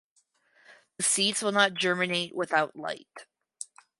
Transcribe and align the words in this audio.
The 0.97 1.03
seeds 1.03 1.43
will 1.43 1.51
not 1.51 1.75
germinate 1.75 2.35
without 2.35 2.75
light. 2.75 3.27